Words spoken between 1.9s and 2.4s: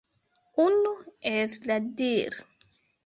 dir.